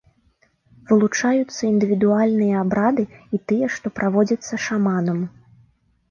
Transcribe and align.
Вылучаюцца 0.91 1.59
індывідуальныя 1.73 2.55
абрады 2.63 3.03
і 3.39 3.39
тыя, 3.51 3.67
што 3.75 3.87
праводзяцца 3.99 4.59
шаманам. 4.69 5.19